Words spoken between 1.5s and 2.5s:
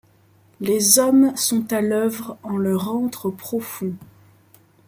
à l’oeuvre